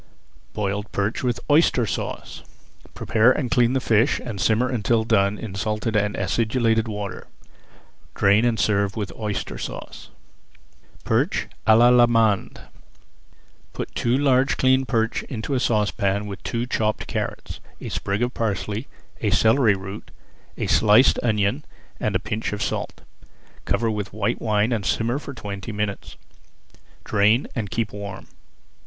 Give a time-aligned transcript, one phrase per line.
[0.53, 2.41] BOILED PERCH WITH OYSTER SAUCE
[2.95, 7.27] Prepare and clean the fish and simmer until done in salted and acidulated water.
[8.15, 10.09] Drain and serve with Oyster Sauce.
[11.03, 12.61] PERCH À L'ALLEMANDE
[13.73, 18.33] Put two large cleaned perch into a saucepan with two chopped carrots, a sprig of
[18.33, 18.87] parsley,
[19.21, 20.09] a celery root,
[20.57, 21.63] a sliced onion
[21.99, 23.01] and a pinch of salt.
[23.65, 26.15] Cover with white wine and simmer for twenty minutes.
[27.03, 28.25] Drain and keep warm.